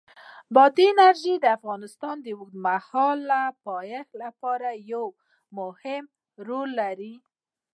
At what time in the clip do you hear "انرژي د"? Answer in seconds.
0.93-1.45